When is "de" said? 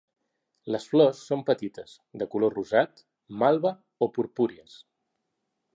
2.23-2.29